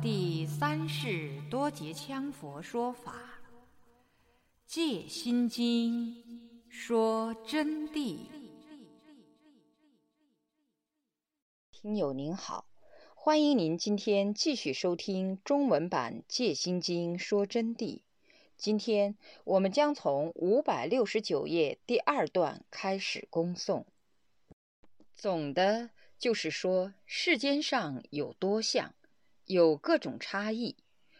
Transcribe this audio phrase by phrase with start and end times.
[0.00, 3.12] 第三世多杰羌佛说法，
[4.66, 6.14] 《戒心经》
[6.70, 8.20] 说真谛。
[11.70, 12.64] 听友您好，
[13.14, 18.00] 欢迎您今天继续收听中文版《戒心经》说真谛。
[18.56, 23.84] 今天我们将从五百六十九页第二段开始恭诵。
[25.14, 28.94] 总的就是说，世间上有多相。
[29.44, 30.76] 有各种差异，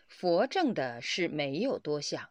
[0.09, 2.31] 佛证的是没有多相。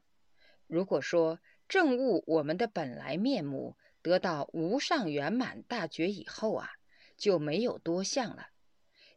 [0.67, 6.69] 如果说证悟我们的本来面目，得到无上圆满大觉以后啊，
[7.17, 8.47] 就没有多相了。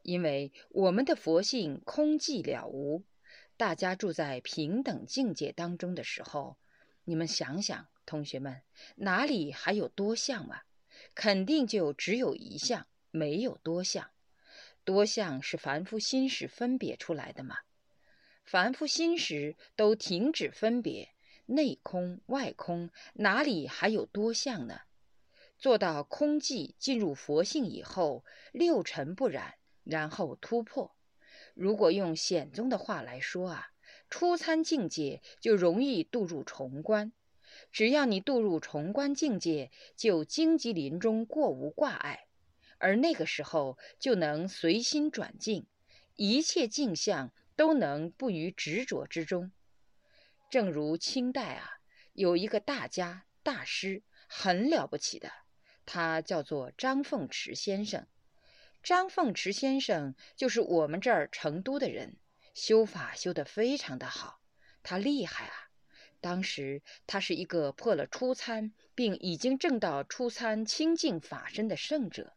[0.03, 3.05] 因为我们的佛性空寂了无，
[3.57, 6.59] 大家住在平等境界当中的时候，
[7.05, 8.63] 你们想想，同学们
[8.97, 10.65] 哪里还有多相啊？
[11.15, 14.11] 肯定就只有一相，没有多相。
[14.85, 17.57] 多相是凡夫心识分别出来的嘛？
[18.45, 21.15] 凡夫心识都停止分别，
[21.47, 24.81] 内空外空，哪里还有多相呢？
[25.57, 30.95] 做到空寂，进入佛性以后，六尘不染，然后突破。
[31.55, 33.69] 如果用显宗的话来说啊，
[34.11, 37.13] 初参境界就容易渡入重关。
[37.73, 42.27] 只要你渡入重关境界，就荆棘林中过无挂碍。
[42.79, 45.67] 而那个时候就能随心转境，
[46.17, 49.53] 一切境相都能不于执着之中。
[50.51, 51.79] 正如清代啊，
[52.13, 55.31] 有一个大家大师，很了不起的，
[55.87, 58.07] 他叫做张凤池先生。
[58.83, 62.17] 张凤池先生就是我们这儿成都的人，
[62.53, 64.41] 修法修得非常的好，
[64.83, 65.71] 他厉害啊！
[66.21, 72.35] 当时他是一个破了初参，并已经证到初参清净法身的圣者。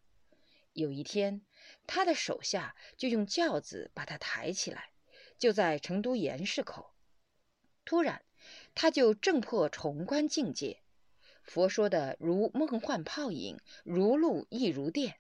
[0.77, 1.41] 有一天，
[1.87, 4.91] 他的手下就用轿子把他抬起来，
[5.39, 6.93] 就在成都盐市口。
[7.83, 8.23] 突然，
[8.75, 10.83] 他就正破重关境界。
[11.41, 15.15] 佛说的如梦幻泡影，如露亦如电。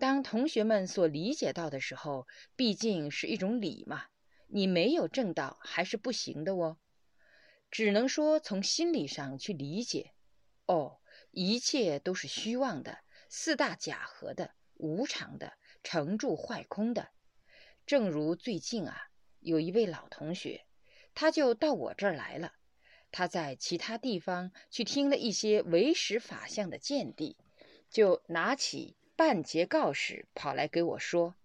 [0.00, 2.26] 当同学们所理解到的时候，
[2.56, 4.06] 毕竟是一种理嘛，
[4.48, 6.78] 你没有证到还是不行的哦。
[7.70, 10.12] 只能说从心理上去理解。
[10.66, 10.98] 哦，
[11.30, 14.54] 一切都是虚妄的，四大假合的。
[14.82, 15.52] 无常的、
[15.84, 17.08] 成住坏空的，
[17.86, 19.06] 正如最近啊，
[19.38, 20.66] 有一位老同学，
[21.14, 22.52] 他就到我这儿来了。
[23.12, 27.36] 他在其他地方去听了一些唯识法相的见地，
[27.90, 31.36] 就拿起半截告示跑来给我说：“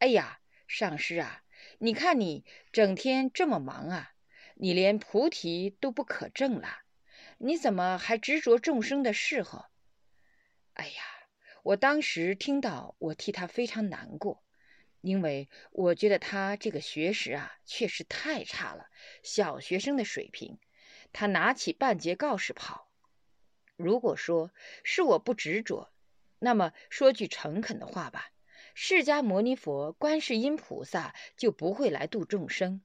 [0.00, 1.44] 哎呀，上师啊，
[1.78, 4.12] 你看你整天这么忙啊，
[4.56, 6.78] 你连菩提都不可证了，
[7.38, 9.66] 你怎么还执着众生的事候？
[10.72, 11.02] 哎呀！”
[11.62, 14.42] 我当时听到，我替他非常难过，
[15.00, 18.86] 因为我觉得他这个学识啊，确实太差了，
[19.22, 20.58] 小学生的水平。
[21.12, 22.88] 他拿起半截告示跑。
[23.76, 24.50] 如果说
[24.82, 25.92] 是我不执着，
[26.40, 28.32] 那么说句诚恳的话吧，
[28.74, 32.82] 释迦牟尼佛、观世音菩萨就不会来度众生。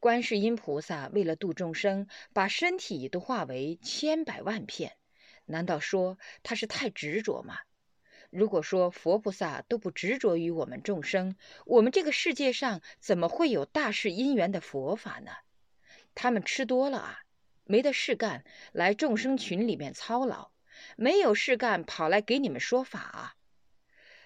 [0.00, 4.96] 观世音菩萨为了度众生，把身体都化为千百万片，
[5.44, 7.60] 难道说他是太执着吗？
[8.30, 11.34] 如果说佛菩萨都不执着于我们众生，
[11.64, 15.30] 我们这个世界上怎么会有大事因缘的佛法呢？
[16.14, 17.20] 他们吃多了啊，
[17.64, 20.52] 没得事干，来众生群里面操劳；
[20.96, 23.34] 没有事干，跑来给你们说法啊。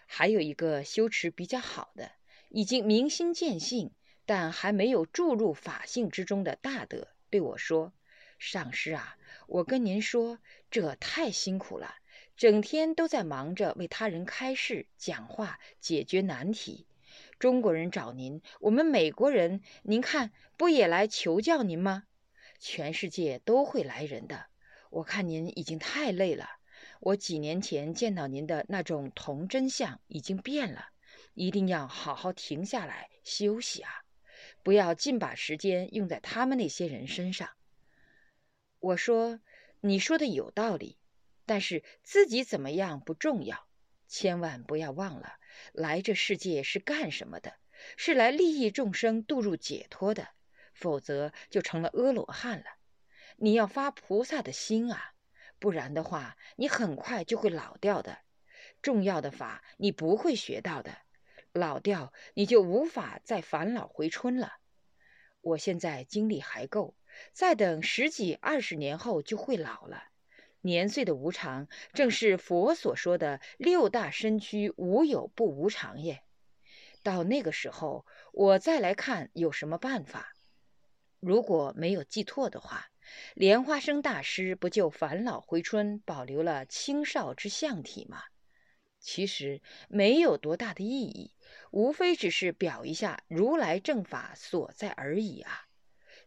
[0.06, 2.10] 还有一个修持比较好的，
[2.48, 3.92] 已经明心见性，
[4.26, 7.92] 但还没有注入法性之中的大德，对我说
[8.40, 10.38] ：“上师啊，我跟您说，
[10.72, 11.94] 这太辛苦了。”
[12.42, 16.88] 整天都在忙着为他人开示、讲话、解决难题。
[17.38, 22.02] 中国人找您，我们美国人，您看不也来求教您吗？
[22.58, 24.46] 全世界都会来人的。
[24.90, 26.48] 我看您已经太累了。
[26.98, 30.88] 我几年前见到您的那种童真相已经变了，
[31.34, 34.02] 一定要好好停下来休息啊！
[34.64, 37.50] 不要尽把时间用在他们那些人身上。
[38.80, 39.38] 我说，
[39.80, 40.98] 你说的有道理。
[41.46, 43.66] 但是自己怎么样不重要，
[44.08, 45.34] 千万不要忘了，
[45.72, 47.54] 来这世界是干什么的？
[47.96, 50.28] 是来利益众生、度入解脱的，
[50.72, 52.66] 否则就成了阿罗汉了。
[53.36, 55.14] 你要发菩萨的心啊，
[55.58, 58.18] 不然的话，你很快就会老掉的。
[58.80, 60.96] 重要的法你不会学到的，
[61.52, 64.52] 老掉你就无法再返老回春了。
[65.40, 66.94] 我现在精力还够，
[67.32, 70.04] 再等十几二十年后就会老了。
[70.62, 76.22] 年岁的无常，正是佛所说的六大身躯无有不无常也。
[77.02, 80.32] 到那个时候，我再来看有什么办法。
[81.20, 82.90] 如果没有记错的话，
[83.34, 88.22] 莲花生大师不就返老回春，保留了青少之相体吗？
[89.00, 91.34] 其实没有多大的意义，
[91.72, 95.66] 无非只是表一下如来正法所在而已啊。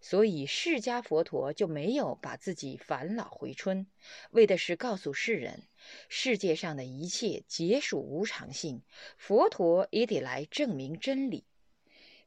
[0.08, 3.88] 所以释迦佛陀就没有把自己返老回春，
[4.30, 5.64] 为的是告诉世人，
[6.10, 8.84] 世界上的一切皆属无常性，
[9.18, 11.48] 佛陀也得来证明真理。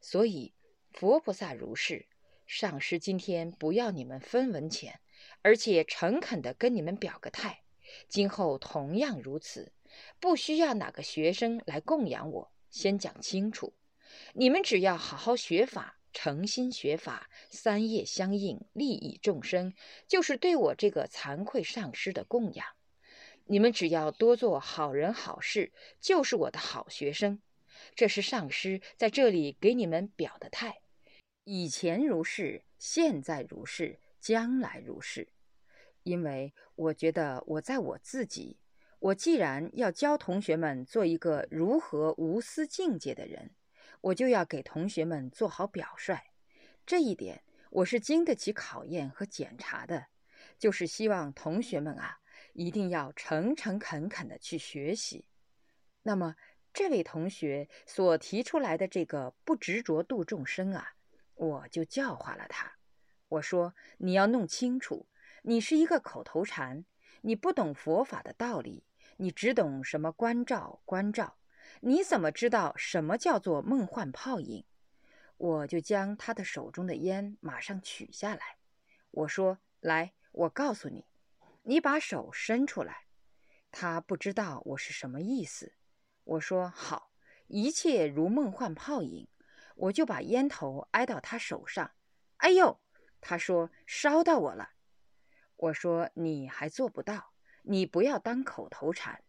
[0.00, 0.54] 所以
[0.90, 2.08] 佛菩萨如是，
[2.48, 4.98] 上师今天不要你们分文钱，
[5.42, 7.62] 而且诚恳地跟你们表个态，
[8.08, 9.72] 今后同样如此，
[10.18, 12.52] 不需要哪个学生来供养我。
[12.70, 13.72] 先讲清楚，
[14.32, 15.97] 你们只要好好学法。
[16.12, 19.74] 诚心学法，三业相应，利益众生，
[20.06, 22.66] 就是对我这个惭愧上师的供养。
[23.46, 27.40] 你们只要多做好人好事，就是我的好学生。
[27.94, 30.80] 这是上师在这里给你们表的态。
[31.44, 35.28] 以前如是，现在如是，将来如是。
[36.02, 38.58] 因为我觉得我在我自己，
[38.98, 43.52] 我既然要教同学们做一个如何无私境界的人。
[44.08, 46.30] 我就要给同学们做好表率，
[46.86, 50.06] 这一点我是经得起考验和检查的，
[50.58, 52.20] 就是希望同学们啊，
[52.54, 55.26] 一定要诚诚恳恳的去学习。
[56.04, 56.36] 那么，
[56.72, 60.94] 这位同学所提出来的这个不执着度众生啊，
[61.34, 62.78] 我就教化了他。
[63.28, 65.06] 我说：你要弄清楚，
[65.42, 66.86] 你是一个口头禅，
[67.20, 68.84] 你不懂佛法的道理，
[69.18, 71.36] 你只懂什么关照关照。
[71.80, 74.64] 你怎么知道什么叫做梦幻泡影？
[75.36, 78.56] 我就将他的手中的烟马上取下来。
[79.10, 81.06] 我说：“来，我告诉你，
[81.62, 83.06] 你把手伸出来。”
[83.70, 85.74] 他不知道我是什么意思。
[86.24, 87.12] 我说：“好，
[87.46, 89.28] 一切如梦幻泡影。”
[89.76, 91.92] 我就把烟头挨到他手上。
[92.38, 92.80] 哎呦！
[93.20, 94.70] 他说：“烧到我了。”
[95.54, 97.32] 我说：“你还做不到，
[97.62, 99.22] 你不要当口头禅。”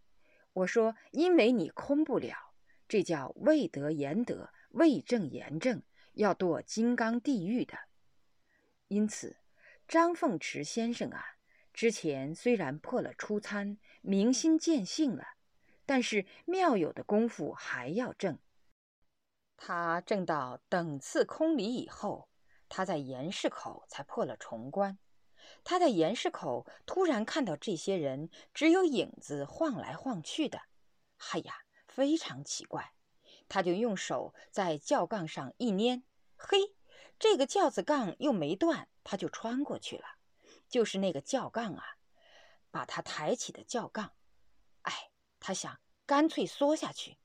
[0.60, 2.54] 我说：“因为你空不了，
[2.88, 5.84] 这叫未得言德，未正言正，
[6.14, 7.78] 要堕金刚地狱的。
[8.88, 9.38] 因此，
[9.88, 11.24] 张凤池先生啊，
[11.74, 15.24] 之前虽然破了初参，明心见性了，
[15.86, 18.38] 但是妙有的功夫还要正。
[19.56, 22.30] 他正到等次空离以后，
[22.68, 24.98] 他在严市口才破了重关。”
[25.64, 30.62] 他在岩石口突然看到这些人只有影子晃来晃去的，
[31.18, 32.94] 嗨呀，非常奇怪。
[33.48, 36.04] 他就用手在轿杠上一捏，
[36.38, 36.76] 嘿，
[37.18, 40.06] 这个轿子杠又没断，他就穿过去了。
[40.68, 41.98] 就是那个轿杠啊，
[42.70, 44.14] 把他抬起的轿杠。
[44.84, 45.10] 哎，
[45.40, 47.18] 他想干脆缩下去，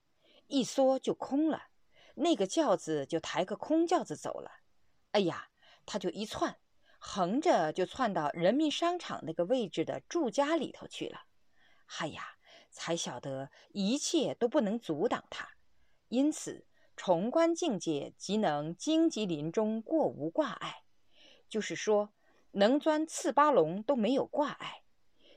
[0.47, 1.69] 一缩就空了，
[2.15, 4.51] 那个轿子就抬个空轿子走了。
[5.11, 5.51] 哎呀，
[5.85, 6.59] 他就一窜。
[7.07, 11.27] 横着就窜到人民商场那个位置的住家里头去了，
[11.85, 12.39] 嗨呀，
[12.71, 15.51] 才晓得一切都不能阻挡他，
[16.09, 20.83] 因此重观境界即能荆棘林中过无挂碍，
[21.47, 22.15] 就是说
[22.53, 24.83] 能钻刺八龙都没有挂碍，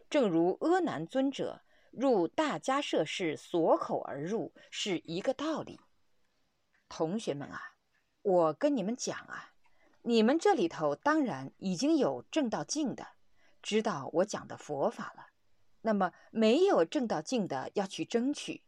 [0.09, 5.81] 正如阿难尊者入大迦舍室锁口而入是一个道理。
[6.88, 7.62] 同学们啊，
[8.21, 9.55] 我跟你们讲啊。
[10.07, 13.05] 你们这里头当然已经有正道境的，
[13.61, 15.31] 知道我讲的佛法了。
[15.81, 18.63] 那么没有正道境的要去争取，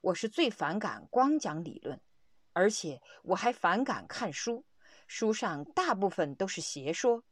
[0.00, 2.00] 我是最反感光讲理论，
[2.52, 4.64] 而且我还反感看书，
[5.08, 7.24] 书上大部分都是邪说，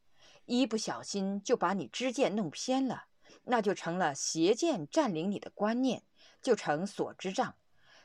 [0.44, 3.04] 一不小心就把你知见弄偏了，
[3.44, 6.02] 那就成了邪见占领你的观念，
[6.42, 7.54] 就成所知障，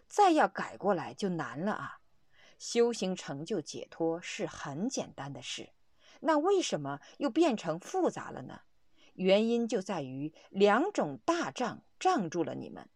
[0.07, 1.97] 再要改过来就难了啊。
[2.57, 5.69] 修行成就解脱是很简单的事，
[6.21, 8.61] 那为什么又变成复杂了呢？
[9.13, 12.89] 原因就在于两种大障障住了你们：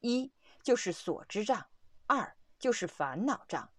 [0.00, 1.66] 一就是所知障，
[2.06, 3.70] 二就是烦恼障。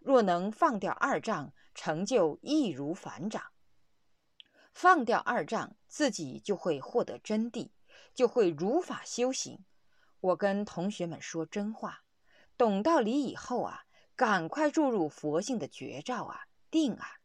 [0.00, 3.52] 若能放掉二障，成就易如反掌。
[4.72, 7.70] 放掉二障，自己就会获得真谛，
[8.14, 9.64] 就会如法修行。
[10.20, 12.04] 我跟同学们说真话，
[12.56, 13.84] 懂道理以后啊。
[14.22, 17.16] 赶快注入佛性的绝招啊，定啊！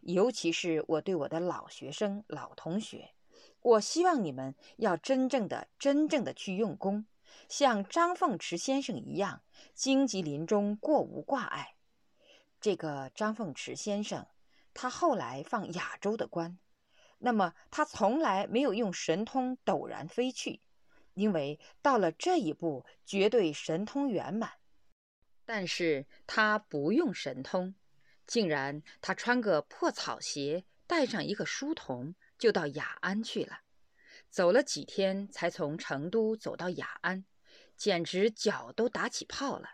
[0.00, 3.14] 尤其是我对我的老学生、老同学，
[3.60, 7.06] 我希望你们要真正的、真正的去用功，
[7.48, 11.76] 像张凤池先生一样，荆棘林中过无挂碍。
[12.60, 14.26] 这个张凤池先生，
[14.74, 16.58] 他后来放亚洲的官，
[17.18, 20.60] 那么他从来没有用神通陡然飞去，
[21.14, 24.50] 因为到了这一步，绝对神通圆满。
[25.52, 27.74] 但是他不用神通，
[28.24, 33.62] 竟然他穿个破草鞋，带上一个书童，就到雅安去了。
[34.28, 37.24] 走了几天，才从成都走到雅安，
[37.76, 39.68] 简直脚都打起泡了。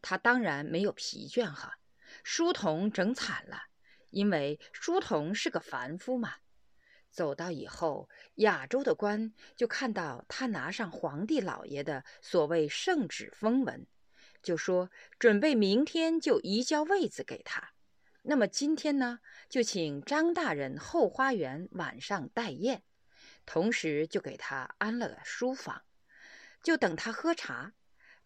[0.00, 1.80] 他当然没有疲倦哈。
[2.22, 3.64] 书童整惨了，
[4.10, 6.34] 因为书童是个凡夫嘛。
[7.10, 13.84] 走到以后，亚洲的官就看到他拿上皇帝老爷的所谓圣旨封文。
[14.46, 17.72] 就说准备明天就移交位子给他，
[18.22, 22.84] 那么今天呢，就请张大人后花园晚上待宴，
[23.44, 25.82] 同时就给他安了书房，
[26.62, 27.72] 就等他喝茶，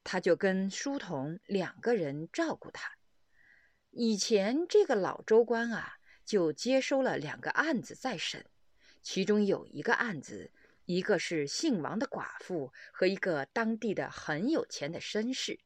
[0.05, 2.97] 他就跟书童两个人照顾他。
[3.91, 5.95] 以前这个老州官啊，
[6.27, 8.45] 就接收了两个案子在审，
[9.01, 10.53] 其中有一个案子，
[10.85, 15.61] 一个是姓王的寡妇和一个当地的很有钱的绅士。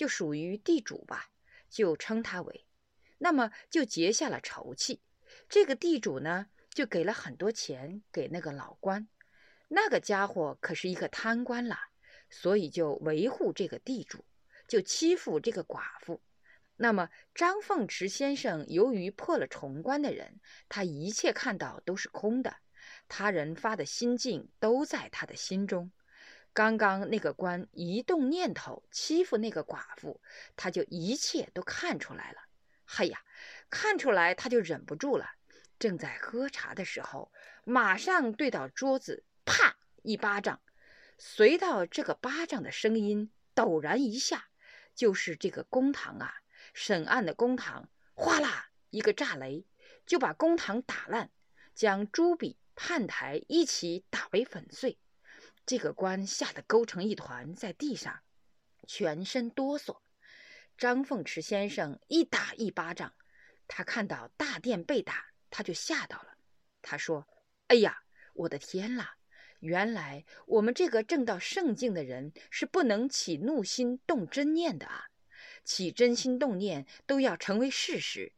[0.00, 1.28] 就属于地主吧，
[1.68, 2.64] 就称他为，
[3.18, 5.02] 那么就结下了仇气。
[5.46, 9.06] 这个地主呢，就给了很多钱给那个老官，
[9.68, 11.90] 那个家伙可是一个贪官啦，
[12.30, 14.24] 所以就维护这个地主，
[14.66, 16.22] 就欺负这个寡妇。
[16.76, 20.40] 那么张凤池先生由于破了重关的人，
[20.70, 22.56] 他一切看到都是空的，
[23.06, 25.92] 他人发的心境都在他的心中。
[26.52, 30.20] 刚刚那个官一动念头欺负那个寡妇，
[30.56, 32.38] 他就一切都看出来了。
[32.84, 33.22] 嘿呀，
[33.70, 35.30] 看出来他就忍不住了。
[35.78, 37.32] 正在喝茶的时候，
[37.64, 40.60] 马上对到桌子，啪一巴掌。
[41.16, 44.48] 随到这个巴掌的声音，陡然一下，
[44.94, 46.42] 就是这个公堂啊，
[46.74, 49.64] 审案的公堂，哗啦一个炸雷，
[50.04, 51.30] 就把公堂打烂，
[51.74, 54.98] 将朱笔、判台一起打为粉碎。
[55.70, 58.22] 这个官吓得勾成一团，在地上，
[58.88, 60.00] 全身哆嗦。
[60.76, 63.14] 张凤池先生一打一巴掌，
[63.68, 66.36] 他看到大殿被打，他就吓到了。
[66.82, 67.28] 他说
[67.70, 68.02] ：“哎呀，
[68.34, 69.16] 我的天啦！
[69.60, 75.10] 原来我们这个正到圣境的人是不能起怒心动真念的啊！
[75.62, 78.32] 起真心动念都要成为事实。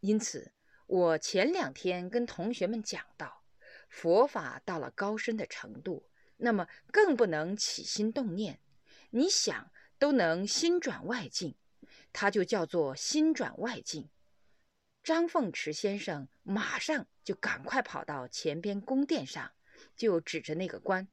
[0.00, 0.52] 因此，
[0.88, 3.44] 我前两天跟同学们讲到，
[3.88, 6.06] 佛法到了高深的程度。”
[6.38, 8.58] 那么更不能起心动念，
[9.10, 11.56] 你想都能心转外境，
[12.12, 14.08] 它就叫做心转外境。
[15.02, 19.52] 张凤池先生马上就赶快跑到前边宫殿上，
[19.96, 21.08] 就指着那个官：“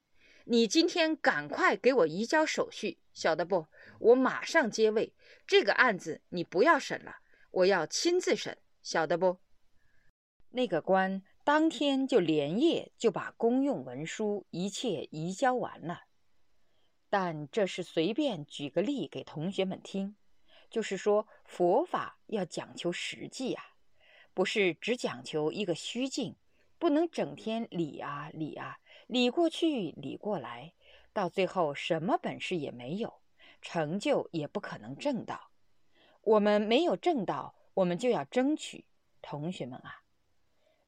[0.46, 3.67] 你今天赶快给我移交手续，晓得不？
[4.00, 5.13] 我马上接位。
[5.48, 7.17] 这个案子你不要审了，
[7.51, 9.39] 我要亲自审，晓得不？”
[10.51, 11.24] 那个官。
[11.45, 16.05] 当天就连夜就把公用文书一切移交完了，
[17.07, 20.15] 但这是随便举个例给同学们听，
[20.71, 23.63] 就是说佛法要讲求实际啊，
[24.33, 26.35] 不是只讲求一个虚境，
[26.79, 30.73] 不能整天理啊理啊理过去理过来，
[31.13, 33.21] 到最后什么本事也没有，
[33.61, 35.51] 成就也不可能正到。
[36.21, 38.85] 我们没有正到，我们就要争取，
[39.21, 40.01] 同学们啊。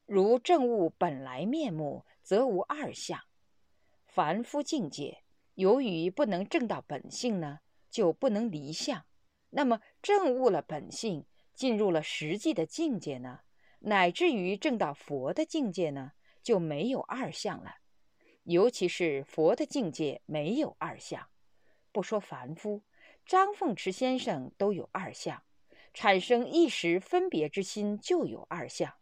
[0.07, 3.19] 如正物本来面目，则无二相。
[4.05, 5.21] 凡夫境界，
[5.55, 7.59] 由于不能证到本性呢，
[7.89, 9.05] 就不能离相。
[9.49, 13.41] 那么证悟了本性，进入了实际的境界呢，
[13.79, 17.75] 乃至于证到佛的境界呢，就没有二相了。
[18.43, 21.27] 尤其是佛的境界没有二相，
[21.91, 22.81] 不说凡夫，
[23.25, 25.43] 张凤池先生都有二相，
[25.93, 28.93] 产生一时分别之心就有二相。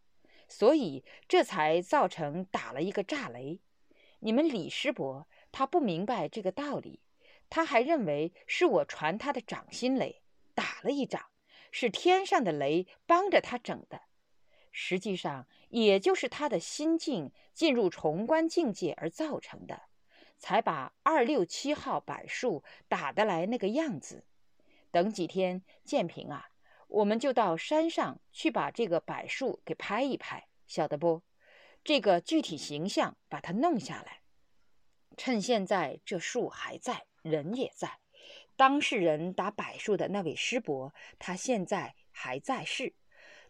[0.47, 3.59] 所以这才造成打了一个炸雷。
[4.19, 7.01] 你们李师伯他不明白这个道理，
[7.49, 10.21] 他还认为是我传他的掌心雷，
[10.53, 11.29] 打了一掌，
[11.71, 14.01] 是天上的雷帮着他整的。
[14.71, 19.83] 实际上，也就是他的心境进入重关境界而造成的，
[20.37, 24.25] 才把二六七号柏树打得来那个样子。
[24.91, 26.49] 等几天，建平啊。
[26.87, 31.23] 我们就到山上去把这个柏树给拍一拍，晓得不？
[31.83, 34.21] 这个具体形象把它弄下来。
[35.17, 37.99] 趁现在这树还在，人也在，
[38.55, 42.95] 当事人打柏树的那位师伯，他现在还在世。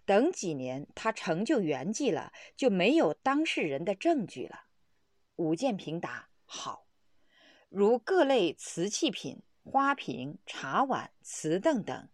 [0.05, 4.65] 等几年他成就圆寂了，就没有当事人的证据了。
[5.37, 6.85] 武建平答：好。
[7.69, 12.07] 如各类瓷器品、花瓶、茶碗、瓷凳等。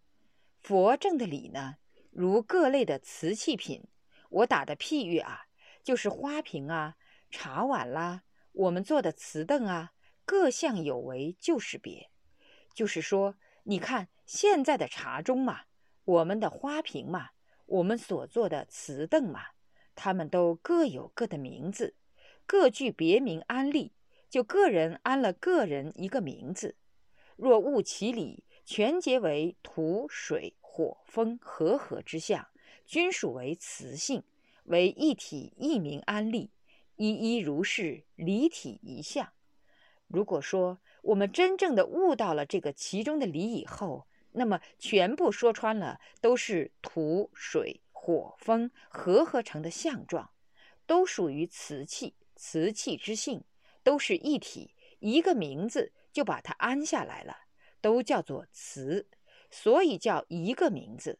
[0.62, 1.78] 佛正的理呢，
[2.12, 3.82] 如各类的瓷器品，
[4.30, 5.46] 我打的譬喻啊，
[5.82, 6.94] 就是花瓶啊、
[7.32, 9.92] 茶碗啦，我们做的瓷凳啊，
[10.24, 12.10] 各项有为就是别。
[12.72, 15.62] 就是说，你看现在的茶盅嘛，
[16.04, 17.30] 我们的花瓶嘛，
[17.66, 19.40] 我们所做的瓷凳嘛，
[19.96, 21.96] 它们都各有各的名字，
[22.46, 23.94] 各具别名安立，
[24.30, 26.76] 就个人安了个人一个名字。
[27.34, 32.48] 若悟其理，全结为土、水、火、风和合之象，
[32.86, 34.22] 均属为磁性，
[34.64, 36.50] 为一体一名安立，
[36.96, 39.32] 一一如是，离体一相。
[40.06, 50.30] 如果说我们真正的悟到了这个其中的理以后，那么全部说穿了，都是土、水、火、风合合成的相状，
[50.86, 53.44] 都属于瓷器，瓷器之性，
[53.82, 57.36] 都是一体，一个名字就把它安下来了，
[57.82, 59.06] 都叫做瓷，
[59.50, 61.18] 所以叫一个名字。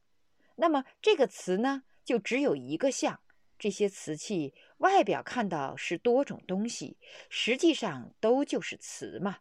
[0.57, 3.21] 那么这个瓷呢，就只有一个象。
[3.59, 6.97] 这些瓷器外表看到是多种东西，
[7.29, 9.39] 实际上都就是瓷嘛。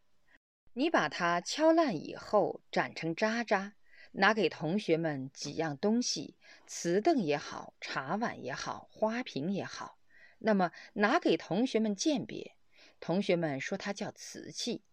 [0.73, 3.73] 你把它敲烂以后，斩成渣渣，
[4.11, 6.35] 拿给同学们几样东西，
[6.67, 9.97] 瓷凳也好，茶碗也好，花瓶也好，
[10.37, 12.55] 那么拿给同学们鉴别，
[12.99, 14.83] 同学们说它叫瓷器，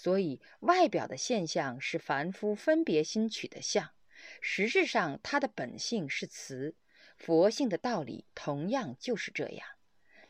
[0.00, 3.90] 所以外表的现象是凡夫分别心取的相，
[4.40, 6.76] 实质上它的本性是瓷。
[7.16, 9.66] 佛性的道理同样就是这样。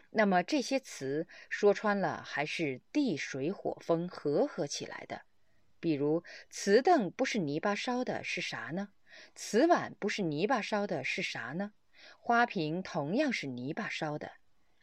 [0.09, 5.21] 那么这些词说穿了，还是地水火风合合起来的。
[5.81, 8.89] 比如瓷凳不是泥巴烧的，是啥呢？
[9.35, 11.73] 瓷碗不是泥巴烧的，是啥呢？
[12.19, 14.33] 花瓶同样是泥巴烧的。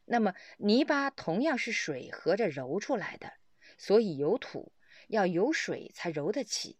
[0.06, 3.34] 那么泥巴同样是水合着揉出来的，
[3.80, 4.72] 所以有土，
[5.08, 6.78] 要有水才揉得起。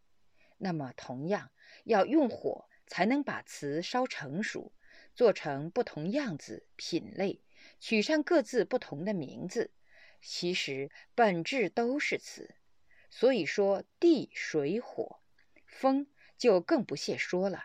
[0.58, 1.52] 那么同样
[1.84, 4.72] 要用火才能把瓷烧成熟。
[5.14, 7.42] 做成不同样子、品类，
[7.80, 9.72] 取上各自不同的名字，
[10.22, 12.54] 其实本质都是词。
[13.10, 15.22] 所以说地、水、火、
[15.66, 17.64] 风就更不屑说了。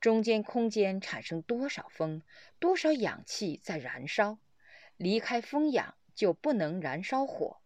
[0.00, 2.22] 中间空间产生多少风，
[2.60, 4.38] 多少氧气在燃烧，
[4.96, 7.60] 离开风氧就不能燃烧火。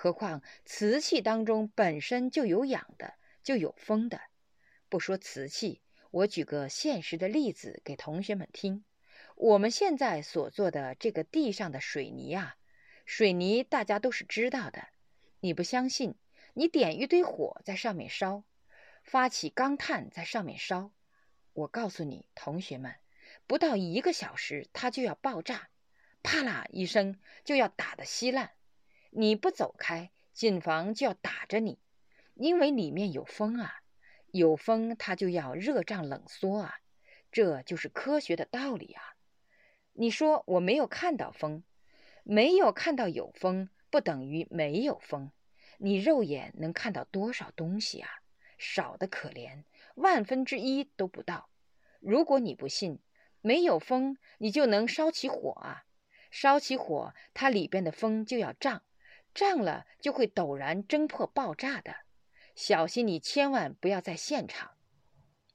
[0.00, 4.20] 何况瓷器当中本身就有氧的，就有风的。
[4.88, 5.82] 不说瓷器。
[6.12, 8.84] 我举个现实的例子给同学们听。
[9.34, 12.56] 我们现在所做的这个地上的水泥啊，
[13.06, 14.86] 水泥大家都是知道的。
[15.40, 16.14] 你不相信？
[16.54, 18.44] 你点一堆火在上面烧，
[19.02, 20.92] 发起钢炭在上面烧。
[21.54, 22.94] 我告诉你，同学们，
[23.48, 25.70] 不到一个小时它就要爆炸，
[26.22, 28.52] 啪啦一声就要打得稀烂。
[29.20, 31.80] 你不走开，警方就要打着你，
[32.34, 33.82] 因为里面有风啊。
[34.30, 36.78] 有风，它就要热胀冷缩啊，
[37.32, 39.02] 这就是科学的道理啊。
[39.94, 41.64] 你说我没有看到风，
[42.22, 45.32] 没有看到有风，不等于没有风。
[45.78, 48.08] 你肉眼能看到多少东西啊？
[48.56, 49.64] 少的可怜，
[49.96, 51.50] 万分之一都不到。
[51.98, 53.00] 如果你不信，
[53.40, 55.86] 没有风，你就能烧起火啊。
[56.30, 58.84] 烧起火，它里边的风就要胀，
[59.38, 61.94] 胀了就会陡然蒸破爆炸的。
[62.56, 64.72] 小心，你千万不要在现场。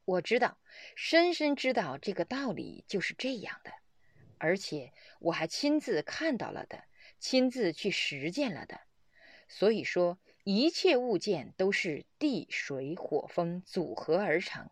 [0.05, 0.57] 我知道，
[0.95, 3.73] 深深知道这个道理就是这样的，
[4.37, 6.85] 而且我还亲自看到了的，
[7.19, 8.79] 亲自去实践了的。
[9.49, 14.69] 所以说，一切物件都是地、水、火、风组合而成，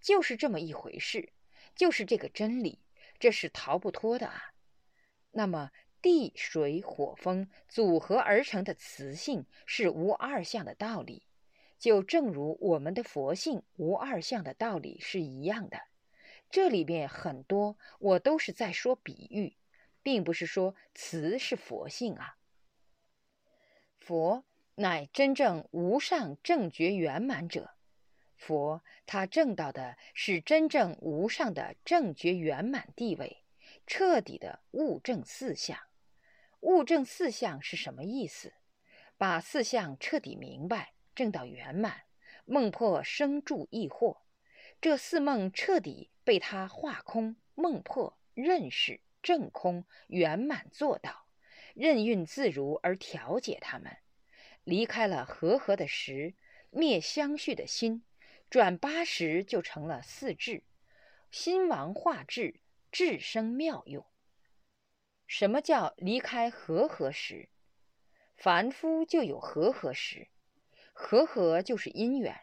[0.00, 1.34] 就是这么一回事，
[1.76, 2.80] 就是这个真理，
[3.18, 4.54] 这是逃不脱的啊。
[5.32, 5.70] 那么，
[6.04, 11.22] 地、水、火、风组合而成的磁性是无二相的道理。
[11.78, 15.80] 就正如我们的佛性无二相的道理是一样的，
[16.50, 19.56] 这里面很多我都是在说比喻，
[20.02, 22.36] 并不是说慈是佛性啊。
[23.98, 27.70] 佛乃真正无上正觉圆满者，
[28.36, 33.38] 佛他证到的是真正无上的正觉圆满地位，
[33.86, 35.78] 彻底的悟证四相。
[36.64, 38.54] 悟证四相是什么意思？
[39.18, 40.94] 把四相彻底明白。
[41.14, 42.04] 正到圆满，
[42.46, 44.22] 梦破生住异惑，
[44.80, 51.26] 这四梦彻底被他化空、梦破、认识、正空、圆满做到，
[51.74, 53.98] 任运自如而调节他们，
[54.64, 56.34] 离开了和合的时，
[56.70, 58.02] 灭相续的心，
[58.48, 60.64] 转八十就成了四智，
[61.30, 62.58] 心王化智，
[62.90, 64.04] 智生妙用。
[65.26, 67.48] 什么叫离开和合时？
[68.36, 70.28] 凡夫就有和合时。
[70.92, 72.42] 和合就是因缘，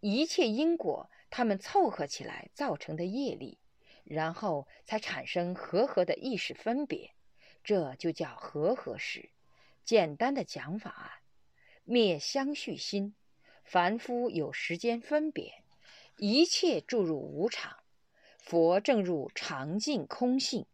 [0.00, 3.58] 一切因果，他们凑合起来造成的业力，
[4.04, 7.10] 然后才产生和合的意识分别，
[7.64, 9.30] 这就叫和合时。
[9.84, 11.22] 简单的讲法啊，
[11.82, 13.16] 灭相续心，
[13.64, 15.64] 凡夫有时间分别，
[16.18, 17.78] 一切注入无常，
[18.38, 20.66] 佛正入常净空性。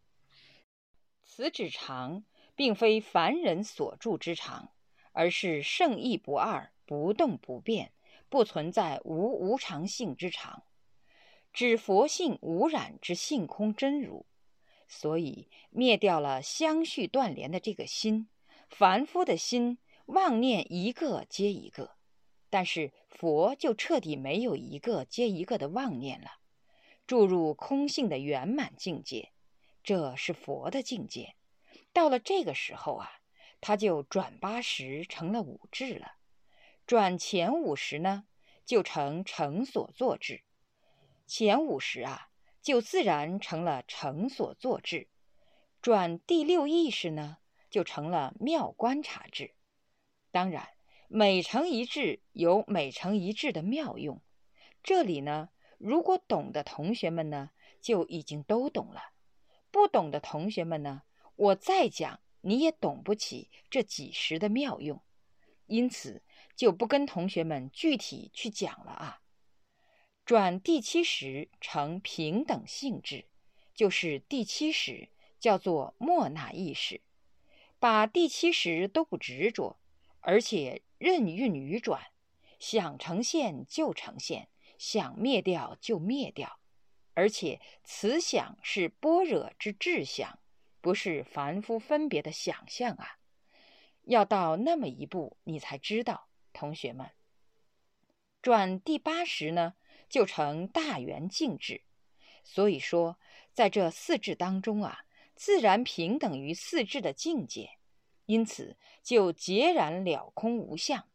[1.37, 2.23] 此指常，
[2.55, 4.71] 并非凡人所住之常，
[5.11, 7.91] 而是圣意不二、不动不变、
[8.29, 10.63] 不存在无无常性之常，
[11.53, 14.27] 指佛性无染之性空真如。
[14.87, 18.29] 所以灭掉了相续断联的这个心，
[18.69, 21.97] 凡夫的心妄念一个接一个。
[22.49, 26.29] 但是佛就彻底没有一个接一个的妄念了，
[27.09, 29.33] 注入空性的圆满境界，
[29.85, 31.37] 这是佛的境界。
[31.93, 33.21] 到了这个时候啊，
[33.61, 36.17] 他就转八十成了五智了，
[36.87, 38.25] 转前五十呢
[38.65, 40.43] 就成成所作智，
[41.27, 45.07] 前五十啊就自然成了成所作智，
[45.81, 47.37] 转第六意识呢
[47.71, 49.55] 就成了妙观察智，
[50.33, 50.71] 当然。
[51.07, 54.21] 每成一智有每成一智的妙用，
[54.83, 59.01] 这里呢，如果懂的同学们呢，就已经都懂了；
[59.75, 61.03] 不懂的同学们呢，
[61.35, 65.03] 我再讲你也懂不起这几十的妙用，
[65.67, 66.23] 因此
[66.55, 69.21] 就不跟同学们具体去讲了啊。
[70.25, 73.25] 转第七识成平等性质，
[73.75, 75.09] 就是第七识
[75.41, 77.01] 叫做莫那意识，
[77.81, 79.81] 把第七识都不执着，
[80.21, 80.83] 而且。
[80.97, 82.01] 任运于转，
[82.59, 86.61] 想呈现就呈现，想灭掉就灭掉，
[87.15, 90.39] 而且此想是般若之智想，
[90.81, 93.19] 不是凡夫分别的想象啊！
[94.03, 97.11] 要到那么一步，你才知道，同学们。
[98.43, 99.75] 转第八识呢，
[100.09, 101.83] 就成大圆净智。
[102.43, 103.19] 所以说，
[103.53, 107.79] 在这四智当中啊，自然平等于四智的境界。
[108.27, 111.09] 因此，就截然了空无相，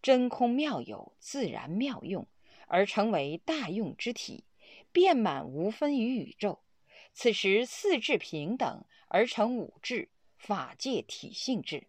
[0.00, 2.26] 真空妙有，自然妙用，
[2.66, 4.44] 而成为大用之体，
[4.92, 6.60] 遍满无分于宇宙。
[7.12, 11.88] 此时四智平等，而成五智法界体性智，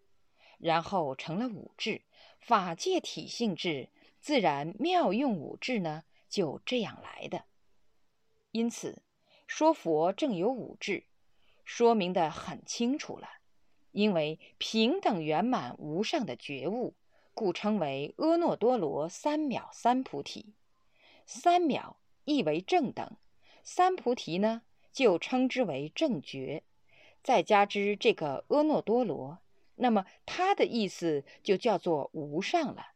[0.57, 2.01] 然后成了五智
[2.39, 7.45] 法界体性智，自然妙用五智呢，就这样来的。
[8.51, 9.03] 因此，
[9.47, 11.05] 说佛正有五智，
[11.63, 13.29] 说明的很清楚了。
[13.91, 16.95] 因为平等圆满无上的觉悟，
[17.33, 20.53] 故称为阿耨多罗三藐三菩提。
[21.25, 23.17] 三藐意为正等，
[23.63, 26.63] 三菩提呢就称之为正觉。
[27.23, 29.39] 再加之这个阿耨多罗，
[29.75, 32.87] 那么它的意思就叫做无上了，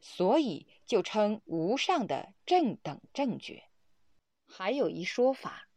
[0.00, 3.64] 所以就称无上的正等正觉。
[4.46, 5.68] 还有一说法，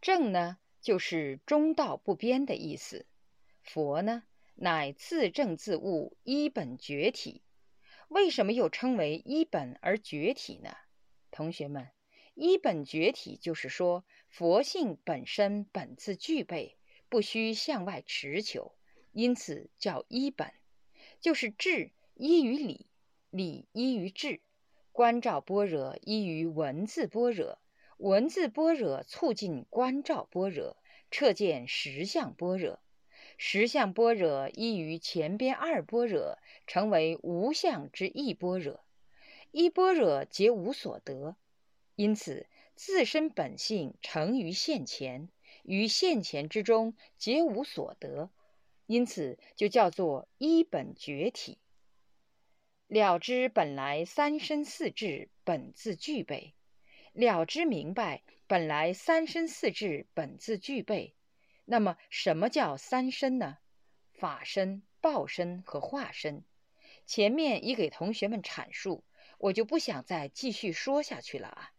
[0.00, 3.06] 正呢就是中道不边的意思。
[3.62, 7.42] 佛呢，乃自证自悟一本觉体。
[8.08, 10.76] 为什么又称为一本而觉体呢？
[11.30, 11.88] 同学们，
[12.34, 16.76] 一本觉体就是说，佛性本身本自具备，
[17.08, 18.72] 不需向外持求，
[19.12, 20.52] 因此叫一本。
[21.20, 22.86] 就是智依于理，
[23.30, 24.40] 理依于智，
[24.92, 27.58] 观照般若依于文字般若，
[27.98, 30.76] 文字般若促进观照般若，
[31.10, 32.80] 彻见实相般若。
[33.38, 38.84] 实相般若依于前边二般若，成为无相之一般若。
[39.50, 41.36] 一般若皆无所得，
[41.94, 45.28] 因此自身本性成于现前，
[45.62, 48.30] 于现前之中皆无所得，
[48.86, 51.58] 因此就叫做一本觉体。
[52.88, 56.54] 了知本来三身四智本自具备，
[57.12, 61.14] 了知明白本来三身四智本自具备。
[61.64, 63.58] 那么，什么叫三身呢？
[64.12, 66.44] 法身、报身和化身。
[67.06, 69.04] 前面已给同学们阐述，
[69.38, 71.72] 我就不想再继续说下去了啊。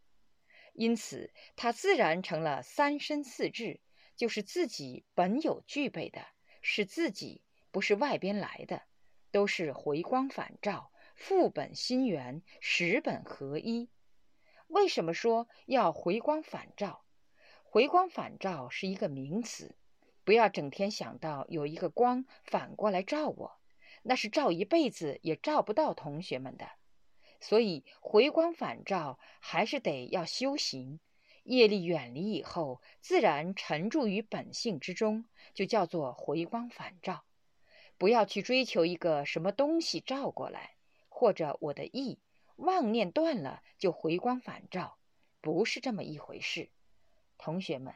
[0.74, 3.80] 因此，它自然成了三身四智，
[4.16, 6.26] 就是自己本有具备的，
[6.62, 8.84] 是自己，不是外边来的，
[9.32, 13.90] 都是回光返照、副本心源、十本合一。
[14.68, 17.06] 为什么说要回光返照？
[17.64, 19.76] 回光返照是一个名词，
[20.24, 23.60] 不要整天想到有一个光反过来照我，
[24.02, 26.68] 那是照一辈子也照不到同学们的。
[27.44, 31.02] 所以回光返照还是得要修行，
[31.44, 37.26] 业力远离以后，自然沉住于本性之中，就叫做回光返照。
[37.98, 40.78] 不要去追求一个什么东西照过来，
[41.10, 42.18] 或者我的意
[42.56, 44.98] 妄念断了就回光返照，
[45.42, 46.70] 不是这么一回事。
[47.38, 47.94] 同学们，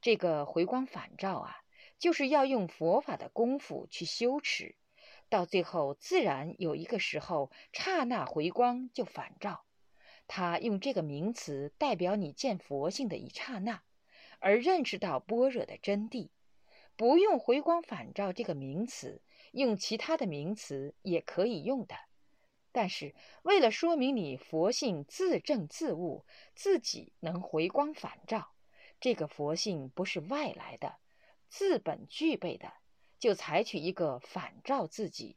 [0.00, 1.56] 这个回光返照啊，
[2.00, 4.74] 就是要用佛法的功夫去修持，
[5.30, 9.64] 到最后自然有一个时候，刹那回光就返照。
[10.26, 13.82] 他用这个名词代表你见佛性的一刹那，
[14.40, 16.28] 而认识到般若的真谛。
[16.96, 21.94] 不用回光返照这个名词，用其他的名词也可以用的。
[22.72, 28.52] 但是，为了说明你佛性自证自悟，自己能回光返照，
[29.00, 30.96] 这个佛性不是外来的，
[31.48, 32.72] 自本具备的，
[33.20, 35.36] 就采取一个反照自己，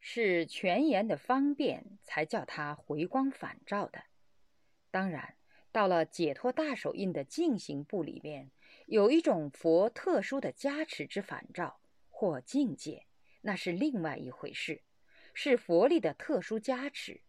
[0.00, 4.02] 是全言的方便，才叫它回光返照的。
[4.90, 5.36] 当然，
[5.70, 8.50] 到了解脱大手印的进行部里面，
[8.86, 13.06] 有一种佛特殊的加持之反照或境界，
[13.42, 14.82] 那是另外一回事。
[15.32, 17.20] 是佛力的特殊加持，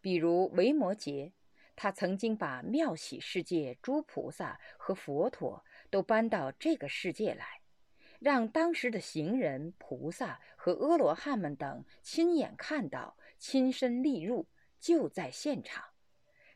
[0.00, 1.32] 比如维摩诘，
[1.76, 7.60] 他曾经把妙喜世界诸菩萨和佛陀都搬到这个世界来，
[8.18, 14.48] 让当时的行人、菩萨和阿罗汉们等亲眼看到、亲身历入，
[14.80, 15.84] 就在现场。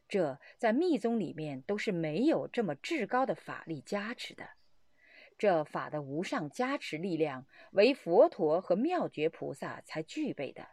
[0.09, 4.51] 这在密宗里面都是没有这么至高的法力加持的。
[5.39, 10.69] 这法的无上加持力量，为佛陀和妙觉菩萨才具备的。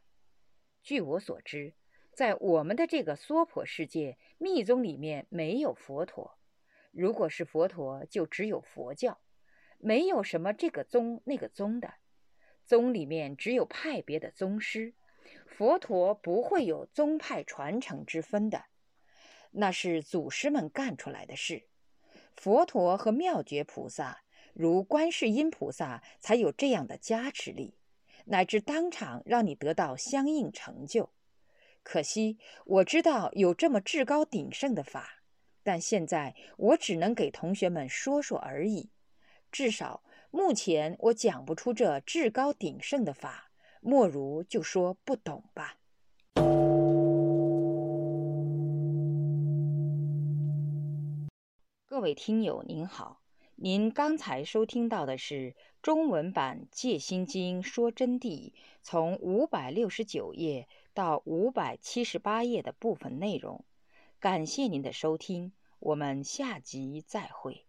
[0.84, 1.74] 据我所知，
[2.14, 6.38] 在我们的这个娑婆世界，密宗里面没有佛陀。
[6.92, 9.20] 如果是佛陀，就只有佛教，
[9.80, 11.96] 没有什么这个宗那个宗的。
[12.66, 14.94] 宗里面只有派别的宗师，
[15.48, 18.66] 佛陀不会有宗派传承之分的，
[19.52, 21.64] 那是祖师们干出来的事。
[22.36, 24.22] 佛陀和妙觉菩萨，
[24.54, 27.74] 如观世音菩萨，才有这样的加持力。
[28.26, 31.10] 乃至当场让你得到相应成就。
[31.82, 35.24] 可惜我知道有这么至高鼎盛的法，
[35.64, 38.92] 但现在我只能给同学们说说而已。
[39.52, 45.78] 至少目前我讲不出这至高鼎盛的法，莫如就说不懂吧。
[51.86, 53.22] 各位听友您好，
[53.56, 55.56] 您刚才收听到的是。
[55.82, 63.64] 中文版《戒心经》说真谛，从五百六十九页到五百七十八页的部分内容。
[64.20, 67.69] 感谢您的收听，我们下集再会。